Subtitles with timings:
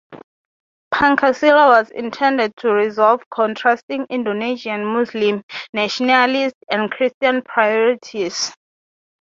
[0.91, 5.43] Pancasila was intended to resolve contrasting Indonesian Muslim,
[5.73, 8.51] nationalist, and Christian priorities.